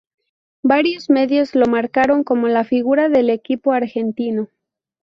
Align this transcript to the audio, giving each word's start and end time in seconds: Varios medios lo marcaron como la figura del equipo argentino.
Varios 0.63 1.11
medios 1.11 1.53
lo 1.53 1.67
marcaron 1.67 2.23
como 2.23 2.47
la 2.47 2.63
figura 2.63 3.07
del 3.07 3.29
equipo 3.29 3.71
argentino. 3.71 4.49